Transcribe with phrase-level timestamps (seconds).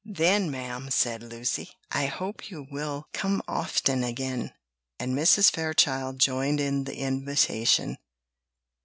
[0.03, 4.51] "Then, ma'am," said Lucy, "I hope you will come often again;"
[4.97, 5.51] and Mrs.
[5.51, 7.99] Fairchild joined in the invitation.